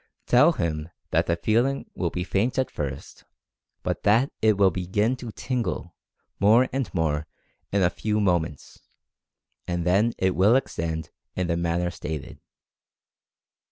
Tell 0.25 0.53
him 0.53 0.89
that 1.11 1.27
the 1.27 1.35
feeling 1.35 1.85
will 1.93 2.09
be 2.09 2.23
faint 2.23 2.57
at 2.57 2.71
first, 2.71 3.23
but 3.83 4.01
that 4.01 4.31
it 4.41 4.57
will 4.57 4.71
be 4.71 4.87
gin 4.87 5.15
to 5.17 5.31
"tingle" 5.31 5.93
more 6.39 6.67
and 6.73 6.91
more 6.91 7.27
in 7.71 7.83
a 7.83 7.91
few 7.91 8.19
moments, 8.19 8.79
and 9.67 9.85
then 9.85 10.13
it 10.17 10.33
will 10.35 10.55
extend 10.55 11.11
in 11.35 11.45
the 11.45 11.55
manner 11.55 11.91
stated. 11.91 12.39